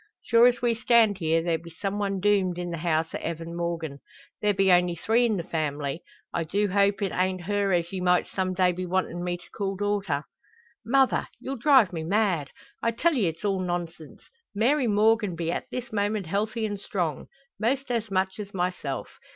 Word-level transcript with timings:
Sure 0.23 0.47
as 0.47 0.63
we 0.63 0.73
stand 0.73 1.19
here 1.19 1.43
there 1.43 1.59
be 1.59 1.69
some 1.69 1.99
one 1.99 2.19
doomed 2.19 2.57
in 2.57 2.71
the 2.71 2.79
house 2.79 3.13
o' 3.13 3.19
Evan 3.19 3.55
Morgan. 3.55 3.99
There 4.41 4.51
be 4.51 4.71
only 4.71 4.95
three 4.95 5.27
in 5.27 5.37
the 5.37 5.43
family. 5.43 6.01
I 6.33 6.43
do 6.43 6.69
hope 6.69 7.03
it 7.03 7.11
an't 7.11 7.41
her 7.41 7.71
as 7.71 7.93
ye 7.93 8.01
might 8.01 8.25
some 8.25 8.55
day 8.55 8.71
be 8.71 8.87
wantin' 8.87 9.23
me 9.23 9.37
to 9.37 9.45
call 9.55 9.75
daughter." 9.75 10.23
"Mother! 10.83 11.27
You'll 11.39 11.55
drive 11.57 11.93
me 11.93 12.01
mad! 12.03 12.49
I 12.81 12.89
tell 12.89 13.13
ye 13.13 13.27
it's 13.27 13.45
all 13.45 13.59
nonsense. 13.59 14.23
Mary 14.55 14.87
Morgan 14.87 15.35
be 15.35 15.51
at 15.51 15.69
this 15.69 15.93
moment 15.93 16.25
healthy 16.25 16.65
and 16.65 16.79
strong 16.79 17.27
most 17.59 17.91
as 17.91 18.09
much 18.09 18.39
as 18.39 18.55
myself. 18.55 19.19